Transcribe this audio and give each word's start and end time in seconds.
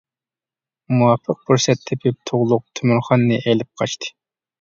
مۇۋاپىق 0.93 1.43
پۇرسەت 1.49 1.83
تېپىپ 1.89 2.17
تۇغلۇق 2.31 2.65
تۆمۈرخاننى 2.79 3.39
ئېلىپ 3.45 3.71
قاچتى. 3.83 4.11